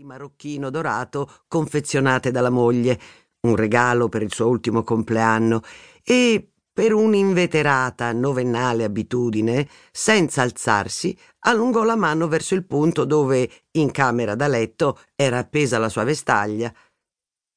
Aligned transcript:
di 0.00 0.06
marocchino 0.06 0.70
dorato 0.70 1.30
confezionate 1.46 2.30
dalla 2.30 2.48
moglie, 2.48 2.98
un 3.42 3.54
regalo 3.54 4.08
per 4.08 4.22
il 4.22 4.32
suo 4.32 4.48
ultimo 4.48 4.82
compleanno, 4.82 5.60
e 6.02 6.52
per 6.72 6.94
un'inveterata 6.94 8.10
novennale 8.12 8.84
abitudine, 8.84 9.68
senza 9.92 10.40
alzarsi, 10.40 11.14
allungò 11.40 11.84
la 11.84 11.96
mano 11.96 12.28
verso 12.28 12.54
il 12.54 12.64
punto 12.64 13.04
dove, 13.04 13.50
in 13.72 13.90
camera 13.90 14.34
da 14.34 14.48
letto, 14.48 14.98
era 15.14 15.36
appesa 15.36 15.76
la 15.76 15.90
sua 15.90 16.04
vestaglia. 16.04 16.72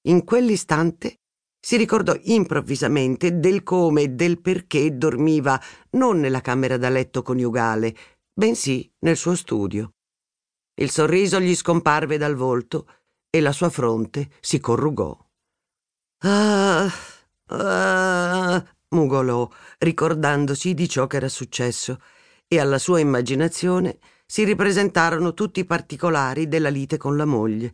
In 0.07 0.25
quell'istante 0.25 1.21
si 1.57 1.77
ricordò 1.77 2.13
improvvisamente 2.23 3.39
del 3.39 3.63
come 3.63 4.01
e 4.01 4.09
del 4.09 4.41
perché 4.41 4.97
dormiva 4.97 5.57
non 5.91 6.19
nella 6.19 6.41
camera 6.41 6.75
da 6.75 6.89
letto 6.89 7.21
coniugale, 7.21 7.95
bensì 8.33 8.91
nel 8.99 9.15
suo 9.15 9.33
studio. 9.33 9.92
Il 10.75 10.89
sorriso 10.89 11.39
gli 11.39 11.55
scomparve 11.55 12.17
dal 12.17 12.35
volto 12.35 12.87
e 13.29 13.41
la 13.41 13.51
sua 13.51 13.69
fronte 13.69 14.29
si 14.39 14.59
corrugò. 14.59 15.17
Ah, 16.19 16.91
ah, 17.47 18.65
mugolò, 18.89 19.49
ricordandosi 19.79 20.73
di 20.73 20.87
ciò 20.87 21.07
che 21.07 21.17
era 21.17 21.29
successo, 21.29 21.99
e 22.47 22.59
alla 22.59 22.77
sua 22.77 22.99
immaginazione 22.99 23.99
si 24.25 24.43
ripresentarono 24.43 25.33
tutti 25.33 25.59
i 25.59 25.65
particolari 25.65 26.47
della 26.47 26.69
lite 26.69 26.97
con 26.97 27.17
la 27.17 27.25
moglie, 27.25 27.73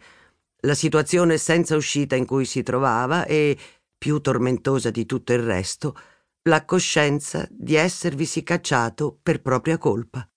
la 0.61 0.73
situazione 0.73 1.37
senza 1.37 1.75
uscita 1.75 2.15
in 2.15 2.25
cui 2.25 2.45
si 2.45 2.63
trovava 2.63 3.25
e, 3.25 3.57
più 3.97 4.19
tormentosa 4.19 4.89
di 4.89 5.05
tutto 5.05 5.33
il 5.33 5.43
resto, 5.43 5.95
la 6.43 6.65
coscienza 6.65 7.47
di 7.49 7.75
esservisi 7.75 8.43
cacciato 8.43 9.17
per 9.21 9.41
propria 9.41 9.77
colpa. 9.77 10.27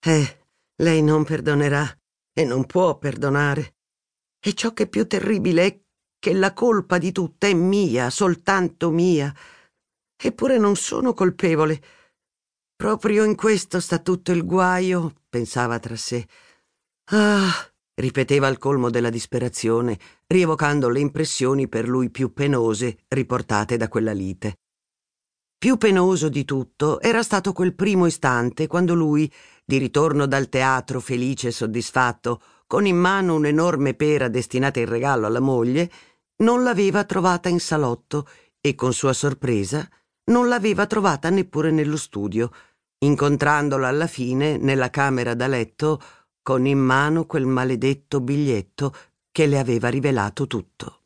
Eh, 0.00 0.37
lei 0.82 1.02
non 1.02 1.24
perdonerà 1.24 1.92
e 2.32 2.44
non 2.44 2.66
può 2.66 2.98
perdonare. 2.98 3.76
E 4.40 4.54
ciò 4.54 4.72
che 4.72 4.84
è 4.84 4.88
più 4.88 5.06
terribile 5.06 5.66
è 5.66 5.80
che 6.18 6.32
la 6.32 6.52
colpa 6.52 6.98
di 6.98 7.12
tutto 7.12 7.46
è 7.46 7.54
mia, 7.54 8.10
soltanto 8.10 8.90
mia. 8.90 9.34
Eppure 10.20 10.58
non 10.58 10.76
sono 10.76 11.12
colpevole. 11.14 11.80
Proprio 12.76 13.24
in 13.24 13.34
questo 13.34 13.80
sta 13.80 13.98
tutto 13.98 14.30
il 14.32 14.44
guaio, 14.44 15.14
pensava 15.28 15.78
tra 15.78 15.96
sé. 15.96 16.26
Ah, 17.10 17.52
ripeteva 17.94 18.46
al 18.46 18.58
colmo 18.58 18.90
della 18.90 19.10
disperazione, 19.10 19.98
rievocando 20.26 20.88
le 20.88 21.00
impressioni 21.00 21.68
per 21.68 21.88
lui 21.88 22.10
più 22.10 22.32
penose 22.32 22.98
riportate 23.08 23.76
da 23.76 23.88
quella 23.88 24.12
lite. 24.12 24.58
Più 25.58 25.76
penoso 25.76 26.28
di 26.28 26.44
tutto 26.44 27.00
era 27.00 27.24
stato 27.24 27.52
quel 27.52 27.74
primo 27.74 28.06
istante 28.06 28.68
quando 28.68 28.94
lui, 28.94 29.32
di 29.68 29.76
ritorno 29.76 30.24
dal 30.24 30.48
teatro 30.48 30.98
felice 30.98 31.48
e 31.48 31.52
soddisfatto, 31.52 32.40
con 32.66 32.86
in 32.86 32.96
mano 32.96 33.34
un'enorme 33.34 33.92
pera 33.92 34.28
destinata 34.28 34.80
in 34.80 34.88
regalo 34.88 35.26
alla 35.26 35.40
moglie, 35.40 35.90
non 36.36 36.62
l'aveva 36.62 37.04
trovata 37.04 37.50
in 37.50 37.60
salotto 37.60 38.26
e 38.62 38.74
con 38.74 38.94
sua 38.94 39.12
sorpresa 39.12 39.86
non 40.28 40.48
l'aveva 40.48 40.86
trovata 40.86 41.28
neppure 41.28 41.70
nello 41.70 41.98
studio, 41.98 42.50
incontrandola 43.00 43.88
alla 43.88 44.06
fine 44.06 44.56
nella 44.56 44.88
camera 44.88 45.34
da 45.34 45.46
letto 45.46 46.00
con 46.42 46.64
in 46.64 46.78
mano 46.78 47.26
quel 47.26 47.44
maledetto 47.44 48.20
biglietto 48.22 48.94
che 49.30 49.44
le 49.44 49.58
aveva 49.58 49.90
rivelato 49.90 50.46
tutto. 50.46 51.02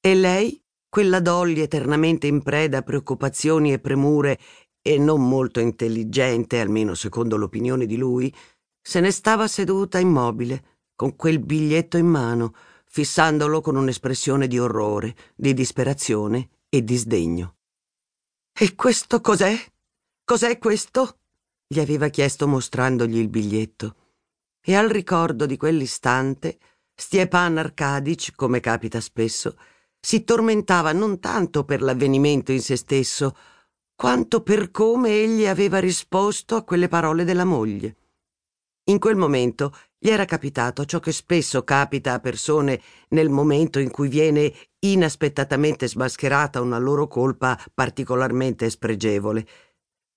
E 0.00 0.16
lei, 0.16 0.60
quella 0.88 1.20
Dolly 1.20 1.60
eternamente 1.60 2.26
in 2.26 2.42
preda 2.42 2.78
a 2.78 2.82
preoccupazioni 2.82 3.72
e 3.72 3.78
premure 3.78 4.38
e 4.82 4.98
non 4.98 5.26
molto 5.26 5.60
intelligente, 5.60 6.60
almeno 6.60 6.94
secondo 6.94 7.36
l'opinione 7.36 7.86
di 7.86 7.96
lui, 7.96 8.34
se 8.80 9.00
ne 9.00 9.12
stava 9.12 9.46
seduta 9.46 9.98
immobile, 9.98 10.64
con 10.96 11.14
quel 11.16 11.38
biglietto 11.38 11.96
in 11.96 12.06
mano, 12.06 12.54
fissandolo 12.84 13.60
con 13.60 13.76
un'espressione 13.76 14.48
di 14.48 14.58
orrore, 14.58 15.14
di 15.34 15.54
disperazione 15.54 16.50
e 16.68 16.82
di 16.84 16.96
sdegno. 16.96 17.56
E 18.52 18.74
questo 18.74 19.20
cos'è? 19.20 19.56
Cos'è 20.24 20.58
questo? 20.58 21.18
gli 21.72 21.80
aveva 21.80 22.08
chiesto 22.08 22.46
mostrandogli 22.46 23.16
il 23.16 23.30
biglietto. 23.30 23.96
E 24.60 24.74
al 24.74 24.90
ricordo 24.90 25.46
di 25.46 25.56
quell'istante, 25.56 26.58
Stiepan 26.94 27.56
Arkadic, 27.56 28.34
come 28.34 28.60
capita 28.60 29.00
spesso, 29.00 29.56
si 29.98 30.22
tormentava 30.22 30.92
non 30.92 31.18
tanto 31.18 31.64
per 31.64 31.80
l'avvenimento 31.80 32.52
in 32.52 32.60
se 32.60 32.76
stesso, 32.76 33.34
quanto 34.02 34.42
per 34.42 34.72
come 34.72 35.10
egli 35.10 35.46
aveva 35.46 35.78
risposto 35.78 36.56
a 36.56 36.64
quelle 36.64 36.88
parole 36.88 37.22
della 37.22 37.44
moglie. 37.44 37.96
In 38.86 38.98
quel 38.98 39.14
momento 39.14 39.72
gli 39.96 40.08
era 40.08 40.24
capitato 40.24 40.84
ciò 40.84 40.98
che 40.98 41.12
spesso 41.12 41.62
capita 41.62 42.14
a 42.14 42.18
persone 42.18 42.82
nel 43.10 43.28
momento 43.28 43.78
in 43.78 43.92
cui 43.92 44.08
viene 44.08 44.52
inaspettatamente 44.80 45.86
smascherata 45.86 46.60
una 46.60 46.78
loro 46.78 47.06
colpa 47.06 47.56
particolarmente 47.72 48.70
spregevole. 48.70 49.46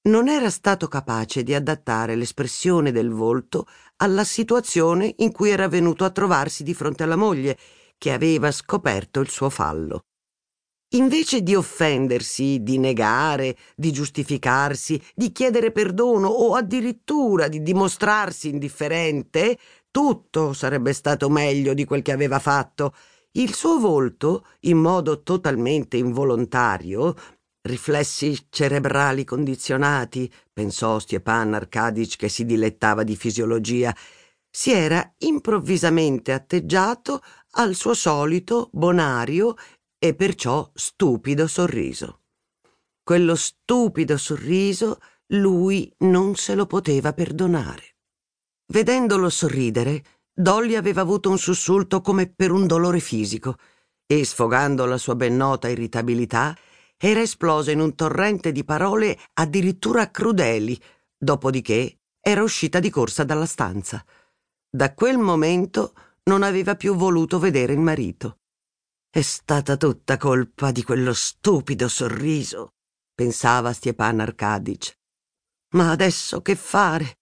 Non 0.09 0.29
era 0.29 0.50
stato 0.50 0.88
capace 0.88 1.44
di 1.44 1.53
adattare 1.53 2.16
l'espressione 2.16 2.91
del 2.91 3.12
volto 3.12 3.68
alla 3.97 4.24
situazione 4.24 5.13
in 5.18 5.31
cui 5.31 5.51
era 5.51 5.68
venuto 5.68 6.06
a 6.06 6.09
trovarsi 6.09 6.63
di 6.63 6.74
fronte 6.74 7.03
alla 7.03 7.16
moglie, 7.16 7.56
che 8.00 8.12
aveva 8.12 8.50
scoperto 8.50 9.19
il 9.19 9.29
suo 9.29 9.51
fallo. 9.51 10.06
Invece 10.95 11.44
di 11.44 11.56
offendersi, 11.56 12.63
di 12.63 12.78
negare, 12.78 13.57
di 13.75 13.91
giustificarsi, 13.91 15.01
di 15.13 15.33
chiedere 15.33 15.72
perdono 15.72 16.29
o 16.29 16.56
addirittura 16.56 17.50
di 17.50 17.61
dimostrarsi 17.61 18.47
indifferente, 18.47 19.57
tutto 19.91 20.53
sarebbe 20.53 20.94
stato 20.94 21.29
meglio 21.29 21.73
di 21.73 21.83
quel 21.83 22.01
che 22.01 22.13
aveva 22.13 22.39
fatto. 22.39 22.94
Il 23.31 23.53
suo 23.53 23.78
volto, 23.78 24.45
in 24.61 24.78
modo 24.78 25.22
totalmente 25.22 25.97
involontario, 25.97 27.13
riflessi 27.63 28.47
cerebrali 28.50 29.25
condizionati, 29.25 30.31
pensò 30.53 31.00
Stepan 31.00 31.56
Arkadic 31.56 32.16
che 32.16 32.29
si 32.29 32.45
dilettava 32.45 33.03
di 33.03 33.17
fisiologia, 33.17 33.94
si 34.50 34.72
era 34.72 35.13
improvvisamente 35.17 36.31
atteggiato 36.31 37.22
al 37.57 37.75
suo 37.75 37.94
solito 37.94 38.69
bonario 38.72 39.56
e 40.08 40.16
perciò 40.16 40.70
stupido 40.74 41.48
sorriso. 41.48 42.22
Quello 43.04 43.36
stupido 43.36 44.18
sorriso 44.18 45.00
lui 45.28 45.94
non 46.00 46.36
se 46.36 46.56
lo 46.56 46.66
poteva 46.66 47.14
perdonare. 47.14 47.96
Vedendolo 48.68 49.30
sorridere, 49.30 50.04
Dolly 50.34 50.76
aveva 50.76 51.02
avuto 51.02 51.30
un 51.30 51.38
sussulto 51.38 52.02
come 52.02 52.28
per 52.28 52.52
un 52.52 52.68
dolore 52.68 53.00
fisico 53.00 53.58
e, 54.06 54.26
sfogando 54.26 54.86
la 54.86 54.98
sua 54.98 55.16
ben 55.16 55.36
nota 55.36 55.70
irritabilità, 55.70 56.56
era 56.98 57.22
esplosa 57.22 57.72
in 57.72 57.80
un 57.80 57.96
torrente 57.96 58.52
di 58.52 58.64
parole 58.64 59.18
addirittura 59.34 60.12
crudeli, 60.12 60.80
dopodiché 61.18 62.00
era 62.20 62.44
uscita 62.44 62.80
di 62.80 62.90
corsa 62.90 63.24
dalla 63.24 63.46
stanza. 63.46 64.04
Da 64.70 64.94
quel 64.94 65.18
momento 65.18 65.94
non 66.24 66.44
aveva 66.44 66.76
più 66.76 66.96
voluto 66.96 67.40
vedere 67.40 67.74
il 67.74 67.80
marito. 67.80 68.40
È 69.16 69.22
stata 69.22 69.78
tutta 69.78 70.18
colpa 70.18 70.74
di 70.74 70.84
quello 70.84 71.14
stupido 71.14 71.88
sorriso, 71.88 72.74
pensava 73.14 73.72
Stepan 73.72 74.20
Arkadic. 74.20 75.00
Ma 75.76 75.92
adesso 75.92 76.42
che 76.42 76.58
fare? 76.58 77.20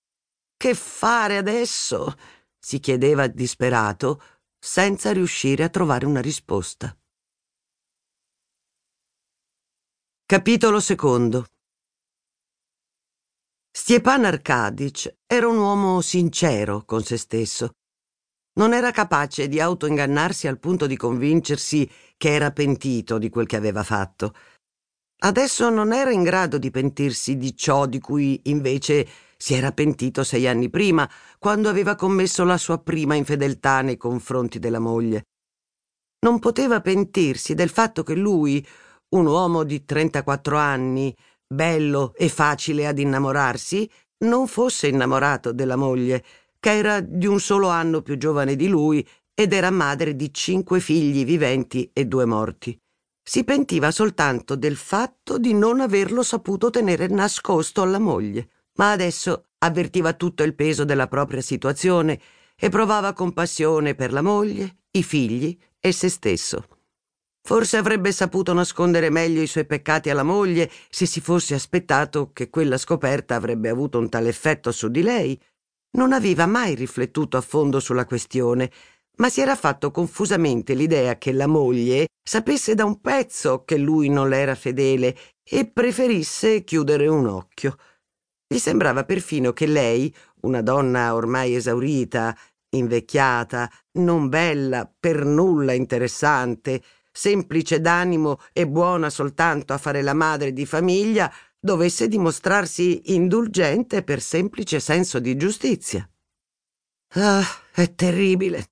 Che 0.58 0.74
fare 0.74 1.38
adesso? 1.38 2.18
si 2.58 2.80
chiedeva 2.80 3.28
disperato, 3.28 4.24
senza 4.58 5.14
riuscire 5.14 5.64
a 5.64 5.70
trovare 5.70 6.08
una 6.08 6.20
risposta. 6.20 6.98
Capitolo 10.26 10.80
secondo 10.80 11.46
Stepan 13.70 14.26
Arkadic 14.26 15.18
era 15.28 15.48
un 15.48 15.58
uomo 15.58 16.02
sincero 16.02 16.86
con 16.86 17.04
se 17.04 17.18
stesso 17.18 17.76
non 18.54 18.74
era 18.74 18.92
capace 18.92 19.48
di 19.48 19.60
autoingannarsi 19.60 20.48
al 20.48 20.60
punto 20.60 20.86
di 20.86 20.96
convincersi 20.96 21.90
che 22.18 22.34
era 22.34 22.52
pentito 22.52 23.18
di 23.18 23.30
quel 23.30 23.48
che 23.48 23.56
aveva 23.56 23.84
fatto. 23.84 24.34
Adesso 25.24 25.70
non 25.70 25.94
era 25.94 26.12
in 26.12 26.24
grado 26.24 26.58
di 26.58 26.70
pentirsi 26.70 27.38
di 27.38 27.56
ciò 27.56 27.86
di 27.86 28.00
cui 28.00 28.42
invece 28.46 29.08
si 29.38 29.54
era 29.54 29.72
pentito 29.72 30.24
sei 30.24 30.48
anni 30.48 30.70
prima, 30.70 31.10
quando 31.40 31.70
aveva 31.70 31.96
commesso 31.96 32.44
la 32.44 32.58
sua 32.58 32.80
prima 32.80 33.16
infedeltà 33.16 33.82
nei 33.82 33.98
confronti 33.98 34.60
della 34.60 34.80
moglie. 34.80 35.24
Non 36.26 36.40
poteva 36.40 36.82
pentirsi 36.82 37.54
del 37.54 37.70
fatto 37.70 38.04
che 38.04 38.16
lui, 38.16 38.66
un 39.16 39.26
uomo 39.26 39.64
di 39.64 39.84
34 39.84 40.58
anni, 40.58 41.16
bello 41.46 42.14
e 42.16 42.30
facile 42.30 42.88
ad 42.88 43.00
innamorarsi, 43.00 43.90
non 44.24 44.48
fosse 44.48 44.88
innamorato 44.88 45.52
della 45.52 45.76
moglie 45.76 46.24
che 46.64 46.78
era 46.78 47.02
di 47.02 47.28
un 47.28 47.42
solo 47.42 47.68
anno 47.68 48.02
più 48.02 48.16
giovane 48.16 48.56
di 48.56 48.70
lui 48.70 49.06
ed 49.34 49.52
era 49.52 49.70
madre 49.70 50.16
di 50.16 50.34
cinque 50.34 50.80
figli 50.80 51.26
viventi 51.26 51.90
e 51.92 52.06
due 52.06 52.24
morti. 52.24 52.80
Si 53.22 53.44
pentiva 53.44 53.92
soltanto 53.92 54.56
del 54.56 54.78
fatto 54.78 55.38
di 55.38 55.54
non 55.54 55.82
averlo 55.82 56.24
saputo 56.24 56.70
tenere 56.70 57.08
nascosto 57.08 57.82
alla 57.82 58.00
moglie, 58.00 58.48
ma 58.76 58.92
adesso 58.94 59.48
avvertiva 59.58 60.14
tutto 60.14 60.44
il 60.44 60.56
peso 60.56 60.86
della 60.86 61.08
propria 61.08 61.42
situazione 61.42 62.18
e 62.56 62.70
provava 62.70 63.12
compassione 63.12 63.94
per 63.94 64.14
la 64.14 64.22
moglie, 64.22 64.84
i 64.92 65.04
figli 65.04 65.58
e 65.82 65.92
se 65.92 66.08
stesso. 66.08 66.66
Forse 67.46 67.76
avrebbe 67.76 68.14
saputo 68.14 68.54
nascondere 68.54 69.10
meglio 69.10 69.42
i 69.42 69.48
suoi 69.48 69.66
peccati 69.66 70.10
alla 70.10 70.24
moglie 70.24 70.72
se 70.90 71.06
si 71.06 71.20
fosse 71.20 71.56
aspettato 71.56 72.32
che 72.32 72.50
quella 72.50 72.78
scoperta 72.78 73.36
avrebbe 73.36 73.68
avuto 73.68 74.00
un 74.00 74.08
tale 74.08 74.30
effetto 74.30 74.72
su 74.72 74.88
di 74.88 75.02
lei. 75.02 75.38
Non 75.96 76.12
aveva 76.12 76.48
mai 76.48 76.74
riflettuto 76.76 77.38
a 77.38 77.42
fondo 77.42 77.80
sulla 77.80 78.06
questione, 78.06 78.72
ma 79.18 79.30
si 79.30 79.42
era 79.42 79.56
fatto 79.56 79.92
confusamente 79.92 80.74
l'idea 80.74 81.18
che 81.18 81.32
la 81.32 81.48
moglie 81.48 82.08
sapesse 82.24 82.74
da 82.74 82.84
un 82.84 83.00
pezzo 83.00 83.64
che 83.64 83.78
lui 83.78 84.10
non 84.10 84.28
le 84.28 84.38
era 84.38 84.56
fedele 84.56 85.16
e 85.44 85.68
preferisse 85.68 86.64
chiudere 86.64 87.08
un 87.08 87.28
occhio. 87.28 87.78
Gli 88.48 88.58
sembrava 88.58 89.04
perfino 89.04 89.54
che 89.54 89.68
lei, 89.68 90.14
una 90.42 90.62
donna 90.62 91.14
ormai 91.14 91.56
esaurita, 91.56 92.36
invecchiata, 92.72 93.70
non 94.00 94.30
bella, 94.30 94.92
per 95.00 95.26
nulla 95.26 95.74
interessante, 95.74 96.82
semplice 97.12 97.80
d'animo 97.80 98.40
e 98.52 98.68
buona 98.68 99.12
soltanto 99.12 99.74
a 99.74 99.78
fare 99.78 100.02
la 100.02 100.16
madre 100.16 100.54
di 100.54 100.66
famiglia, 100.66 101.32
dovesse 101.64 102.10
dimostrarsi 102.10 103.14
indulgente 103.14 104.04
per 104.04 104.20
semplice 104.20 104.82
senso 104.82 105.20
di 105.20 105.38
giustizia. 105.38 106.06
Ah, 107.14 107.46
è 107.72 107.96
terribile. 107.96 108.72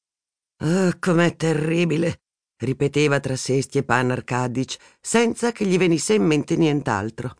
Ah, 0.57 0.93
com'è 0.99 1.37
terribile, 1.37 2.23
ripeteva 2.57 3.21
tra 3.21 3.37
sé 3.37 3.61
Stepan 3.61 4.11
Arkadic, 4.11 4.75
senza 4.99 5.53
che 5.53 5.65
gli 5.65 5.77
venisse 5.77 6.15
in 6.15 6.25
mente 6.25 6.57
nient'altro. 6.57 7.37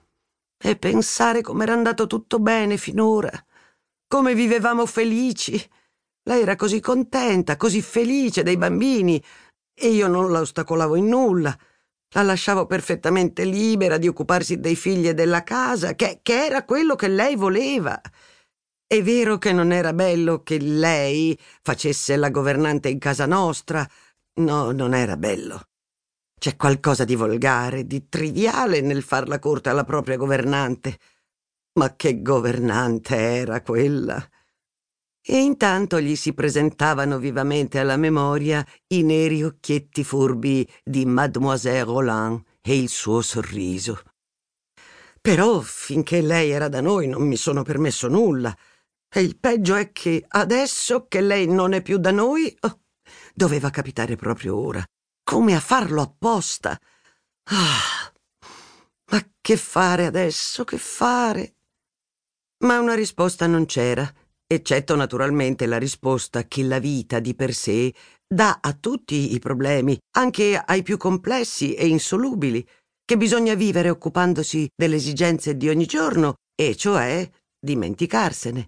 E 0.57 0.77
pensare 0.77 1.41
com'era 1.41 1.73
andato 1.73 2.07
tutto 2.07 2.39
bene 2.39 2.77
finora, 2.77 3.29
come 4.07 4.33
vivevamo 4.33 4.85
felici. 4.85 5.61
Lei 6.23 6.43
era 6.43 6.55
così 6.55 6.79
contenta, 6.79 7.57
così 7.57 7.81
felice 7.81 8.41
dei 8.41 8.55
bambini, 8.55 9.21
e 9.73 9.89
io 9.89 10.07
non 10.07 10.31
la 10.31 10.39
ostacolavo 10.39 10.95
in 10.95 11.07
nulla. 11.07 11.57
La 12.13 12.23
lasciavo 12.23 12.65
perfettamente 12.65 13.45
libera 13.45 13.97
di 13.97 14.07
occuparsi 14.07 14.59
dei 14.59 14.75
figli 14.75 15.07
e 15.07 15.13
della 15.13 15.43
casa, 15.43 15.95
che, 15.95 16.19
che 16.21 16.45
era 16.45 16.65
quello 16.65 16.95
che 16.95 17.07
lei 17.07 17.37
voleva. 17.37 17.99
È 18.85 19.01
vero 19.01 19.37
che 19.37 19.53
non 19.53 19.71
era 19.71 19.93
bello 19.93 20.43
che 20.43 20.59
lei 20.59 21.37
facesse 21.61 22.17
la 22.17 22.29
governante 22.29 22.89
in 22.89 22.99
casa 22.99 23.25
nostra. 23.25 23.87
No, 24.39 24.71
non 24.71 24.93
era 24.93 25.15
bello. 25.15 25.69
C'è 26.37 26.57
qualcosa 26.57 27.05
di 27.05 27.15
volgare, 27.15 27.87
di 27.87 28.09
triviale 28.09 28.81
nel 28.81 29.03
far 29.03 29.29
la 29.29 29.39
corte 29.39 29.69
alla 29.69 29.85
propria 29.85 30.17
governante. 30.17 30.99
Ma 31.79 31.95
che 31.95 32.21
governante 32.21 33.15
era 33.15 33.61
quella! 33.61 34.21
E 35.23 35.39
intanto 35.39 36.01
gli 36.01 36.15
si 36.15 36.33
presentavano 36.33 37.19
vivamente 37.19 37.79
alla 37.79 37.97
memoria 37.97 38.65
i 38.87 39.03
neri 39.03 39.43
occhietti 39.43 40.03
furbi 40.03 40.67
di 40.83 41.05
Mademoiselle 41.05 41.83
Roland 41.83 42.41
e 42.61 42.77
il 42.77 42.89
suo 42.89 43.21
sorriso. 43.21 44.01
Però 45.21 45.59
finché 45.59 46.21
lei 46.21 46.49
era 46.49 46.67
da 46.67 46.81
noi 46.81 47.07
non 47.07 47.27
mi 47.27 47.35
sono 47.35 47.61
permesso 47.61 48.07
nulla. 48.07 48.55
E 49.13 49.21
il 49.21 49.37
peggio 49.37 49.75
è 49.75 49.91
che 49.91 50.25
adesso 50.27 51.05
che 51.07 51.21
lei 51.21 51.45
non 51.45 51.73
è 51.73 51.81
più 51.81 51.97
da 51.97 52.11
noi, 52.11 52.55
oh, 52.61 52.79
doveva 53.35 53.69
capitare 53.69 54.15
proprio 54.15 54.57
ora. 54.57 54.83
Come 55.23 55.53
a 55.53 55.59
farlo 55.59 56.01
apposta. 56.01 56.79
Ah, 57.43 58.11
ma 59.11 59.29
che 59.39 59.57
fare 59.57 60.07
adesso? 60.07 60.63
Che 60.63 60.77
fare? 60.77 61.55
Ma 62.63 62.79
una 62.79 62.95
risposta 62.95 63.45
non 63.45 63.65
c'era 63.65 64.11
eccetto 64.53 64.95
naturalmente 64.95 65.65
la 65.65 65.77
risposta 65.77 66.43
che 66.45 66.63
la 66.63 66.79
vita 66.79 67.19
di 67.19 67.33
per 67.35 67.53
sé 67.53 67.93
dà 68.27 68.59
a 68.61 68.73
tutti 68.73 69.33
i 69.33 69.39
problemi, 69.39 69.97
anche 70.17 70.57
ai 70.57 70.83
più 70.83 70.97
complessi 70.97 71.73
e 71.73 71.87
insolubili, 71.87 72.65
che 73.05 73.15
bisogna 73.15 73.53
vivere 73.53 73.89
occupandosi 73.89 74.67
delle 74.75 74.97
esigenze 74.97 75.55
di 75.55 75.69
ogni 75.69 75.85
giorno, 75.85 76.35
e 76.53 76.75
cioè 76.75 77.29
dimenticarsene. 77.59 78.67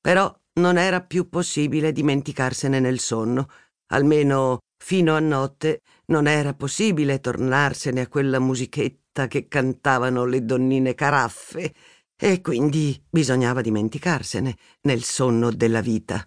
Però 0.00 0.34
non 0.60 0.76
era 0.76 1.00
più 1.00 1.28
possibile 1.30 1.92
dimenticarsene 1.92 2.78
nel 2.78 2.98
sonno, 2.98 3.48
almeno 3.92 4.58
fino 4.82 5.14
a 5.14 5.20
notte 5.20 5.80
non 6.06 6.26
era 6.26 6.52
possibile 6.52 7.20
tornarsene 7.20 8.02
a 8.02 8.08
quella 8.08 8.38
musichetta 8.38 9.28
che 9.28 9.48
cantavano 9.48 10.26
le 10.26 10.44
donnine 10.44 10.94
caraffe 10.94 11.72
e 12.18 12.40
quindi 12.40 13.00
bisognava 13.10 13.60
dimenticarsene 13.60 14.56
nel 14.82 15.02
sonno 15.02 15.52
della 15.52 15.82
vita. 15.82 16.26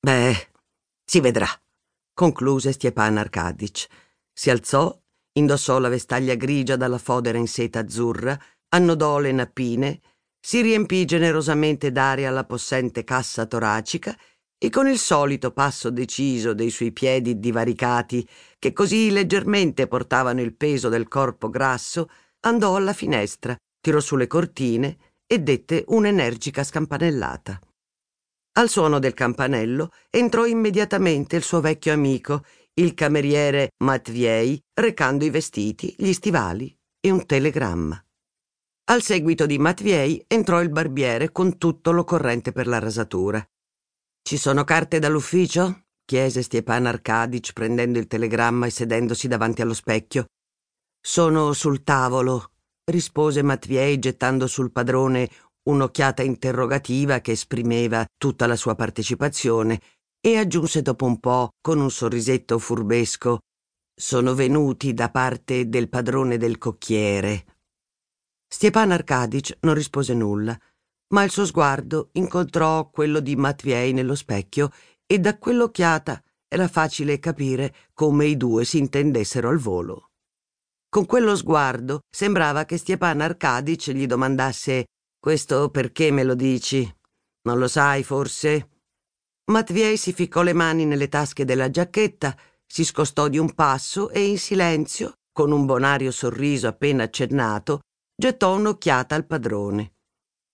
Beh, 0.00 0.50
si 1.04 1.20
vedrà, 1.20 1.46
concluse 2.12 2.72
Stepan 2.72 3.16
Arkadic. 3.16 3.86
Si 4.32 4.50
alzò, 4.50 5.00
indossò 5.34 5.78
la 5.78 5.88
vestaglia 5.88 6.34
grigia 6.34 6.74
dalla 6.76 6.98
fodera 6.98 7.38
in 7.38 7.46
seta 7.46 7.78
azzurra, 7.78 8.38
annodò 8.70 9.18
le 9.20 9.30
nappine, 9.30 10.00
si 10.40 10.60
riempì 10.60 11.04
generosamente 11.04 11.92
d'aria 11.92 12.30
la 12.30 12.44
possente 12.44 13.04
cassa 13.04 13.46
toracica 13.46 14.18
e 14.58 14.70
con 14.70 14.88
il 14.88 14.98
solito 14.98 15.52
passo 15.52 15.90
deciso 15.90 16.54
dei 16.54 16.70
suoi 16.70 16.90
piedi 16.90 17.38
divaricati, 17.38 18.28
che 18.58 18.72
così 18.72 19.10
leggermente 19.10 19.86
portavano 19.86 20.40
il 20.40 20.54
peso 20.56 20.88
del 20.88 21.06
corpo 21.06 21.48
grasso, 21.50 22.08
andò 22.40 22.74
alla 22.74 22.92
finestra 22.92 23.56
tirò 23.82 24.00
su 24.00 24.16
le 24.16 24.26
cortine 24.26 24.96
e 25.26 25.40
dette 25.40 25.84
un'energica 25.88 26.64
scampanellata. 26.64 27.60
Al 28.54 28.68
suono 28.68 28.98
del 28.98 29.12
campanello 29.12 29.90
entrò 30.08 30.46
immediatamente 30.46 31.36
il 31.36 31.42
suo 31.42 31.60
vecchio 31.60 31.92
amico, 31.92 32.44
il 32.74 32.94
cameriere 32.94 33.72
Matviei, 33.82 34.62
recando 34.72 35.24
i 35.24 35.30
vestiti, 35.30 35.94
gli 35.98 36.12
stivali 36.12 36.74
e 37.00 37.10
un 37.10 37.26
telegramma. 37.26 38.02
Al 38.90 39.02
seguito 39.02 39.46
di 39.46 39.58
Matviei 39.58 40.22
entrò 40.26 40.60
il 40.60 40.70
barbiere 40.70 41.32
con 41.32 41.56
tutto 41.58 41.92
l'occorrente 41.92 42.52
per 42.52 42.66
la 42.66 42.78
rasatura. 42.78 43.44
Ci 44.22 44.36
sono 44.36 44.64
carte 44.64 44.98
dall'ufficio? 44.98 45.84
chiese 46.04 46.42
Stepan 46.42 46.86
Arkadic 46.86 47.52
prendendo 47.52 47.98
il 47.98 48.06
telegramma 48.06 48.66
e 48.66 48.70
sedendosi 48.70 49.28
davanti 49.28 49.62
allo 49.62 49.74
specchio. 49.74 50.26
Sono 51.00 51.52
sul 51.52 51.82
tavolo, 51.82 52.51
rispose 52.84 53.42
Matviei 53.42 53.98
gettando 53.98 54.46
sul 54.46 54.72
padrone 54.72 55.30
un'occhiata 55.64 56.22
interrogativa 56.22 57.20
che 57.20 57.32
esprimeva 57.32 58.04
tutta 58.16 58.46
la 58.46 58.56
sua 58.56 58.74
partecipazione 58.74 59.80
e 60.20 60.36
aggiunse 60.36 60.82
dopo 60.82 61.04
un 61.04 61.20
po' 61.20 61.50
con 61.60 61.78
un 61.78 61.90
sorrisetto 61.90 62.58
furbesco 62.58 63.40
sono 63.94 64.34
venuti 64.34 64.94
da 64.94 65.10
parte 65.10 65.68
del 65.68 65.88
padrone 65.88 66.38
del 66.38 66.58
cocchiere. 66.58 67.44
Stepan 68.48 68.90
Arkadic 68.90 69.58
non 69.60 69.74
rispose 69.74 70.14
nulla, 70.14 70.58
ma 71.12 71.22
il 71.22 71.30
suo 71.30 71.46
sguardo 71.46 72.10
incontrò 72.12 72.90
quello 72.90 73.20
di 73.20 73.36
Matviei 73.36 73.92
nello 73.92 74.14
specchio 74.14 74.70
e 75.06 75.18
da 75.18 75.38
quell'occhiata 75.38 76.22
era 76.48 76.68
facile 76.68 77.18
capire 77.18 77.74
come 77.94 78.26
i 78.26 78.36
due 78.36 78.64
si 78.64 78.78
intendessero 78.78 79.48
al 79.48 79.58
volo. 79.58 80.11
Con 80.94 81.06
quello 81.06 81.34
sguardo 81.36 82.00
sembrava 82.14 82.66
che 82.66 82.76
Stepan 82.76 83.22
Arkadic 83.22 83.92
gli 83.92 84.04
domandasse 84.04 84.88
Questo 85.18 85.70
perché 85.70 86.10
me 86.10 86.22
lo 86.22 86.34
dici? 86.34 86.86
Non 87.48 87.58
lo 87.58 87.66
sai, 87.66 88.02
forse? 88.02 88.68
Matviei 89.50 89.96
si 89.96 90.12
ficcò 90.12 90.42
le 90.42 90.52
mani 90.52 90.84
nelle 90.84 91.08
tasche 91.08 91.46
della 91.46 91.70
giacchetta, 91.70 92.36
si 92.66 92.84
scostò 92.84 93.28
di 93.28 93.38
un 93.38 93.54
passo 93.54 94.10
e 94.10 94.26
in 94.26 94.36
silenzio, 94.36 95.14
con 95.32 95.50
un 95.50 95.64
bonario 95.64 96.10
sorriso 96.10 96.68
appena 96.68 97.04
accennato, 97.04 97.80
gettò 98.14 98.54
un'occhiata 98.54 99.14
al 99.14 99.24
padrone. 99.24 99.92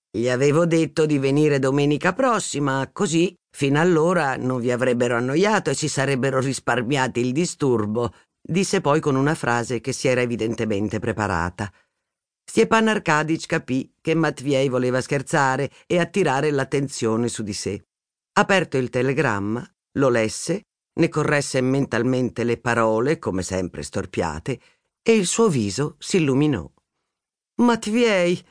Gli 0.08 0.28
avevo 0.28 0.66
detto 0.66 1.04
di 1.04 1.18
venire 1.18 1.58
domenica 1.58 2.12
prossima, 2.12 2.88
così 2.92 3.34
fino 3.50 3.80
allora 3.80 4.36
non 4.36 4.60
vi 4.60 4.70
avrebbero 4.70 5.16
annoiato 5.16 5.70
e 5.70 5.74
si 5.74 5.88
sarebbero 5.88 6.38
risparmiati 6.38 7.18
il 7.18 7.32
disturbo 7.32 8.14
disse 8.50 8.80
poi 8.80 8.98
con 8.98 9.14
una 9.14 9.34
frase 9.34 9.80
che 9.80 9.92
si 9.92 10.08
era 10.08 10.22
evidentemente 10.22 10.98
preparata. 10.98 11.70
Stepan 12.42 12.88
Arkadic 12.88 13.44
capì 13.44 13.92
che 14.00 14.14
Matviei 14.14 14.70
voleva 14.70 15.02
scherzare 15.02 15.70
e 15.86 15.98
attirare 15.98 16.50
l'attenzione 16.50 17.28
su 17.28 17.42
di 17.42 17.52
sé. 17.52 17.84
Aperto 18.32 18.78
il 18.78 18.88
telegramma, 18.88 19.70
lo 19.98 20.08
lesse, 20.08 20.62
ne 20.94 21.08
corresse 21.10 21.60
mentalmente 21.60 22.42
le 22.44 22.56
parole, 22.56 23.18
come 23.18 23.42
sempre 23.42 23.82
storpiate, 23.82 24.60
e 25.02 25.12
il 25.14 25.26
suo 25.26 25.48
viso 25.48 25.96
si 25.98 26.16
illuminò. 26.16 26.66
Matviei, 27.56 28.42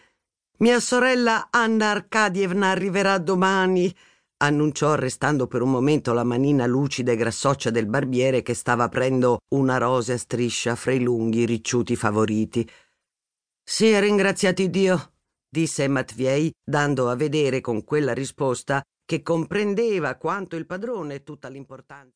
mia 0.57 0.79
sorella 0.79 1.47
Anna 1.49 1.89
Arkadievna 1.89 2.69
arriverà 2.69 3.17
domani 3.17 3.93
annunciò 4.37 4.91
arrestando 4.91 5.47
per 5.47 5.61
un 5.61 5.71
momento 5.71 6.13
la 6.13 6.23
manina 6.23 6.65
lucida 6.65 7.11
e 7.11 7.15
grassoccia 7.15 7.69
del 7.69 7.87
barbiere 7.87 8.41
che 8.41 8.53
stava 8.53 8.85
aprendo 8.85 9.39
una 9.49 9.77
rosea 9.77 10.17
striscia 10.17 10.75
fra 10.75 10.91
i 10.91 10.99
lunghi 10.99 11.45
ricciuti 11.45 11.95
favoriti. 11.95 12.69
Sia 13.63 13.99
ringraziati 13.99 14.69
Dio, 14.69 15.13
disse 15.49 15.87
Matviei, 15.87 16.53
dando 16.63 17.09
a 17.09 17.15
vedere 17.15 17.61
con 17.61 17.83
quella 17.83 18.13
risposta 18.13 18.81
che 19.05 19.21
comprendeva 19.21 20.15
quanto 20.15 20.55
il 20.55 20.65
padrone 20.65 21.23
tutta 21.23 21.47
l'importanza. 21.47 22.05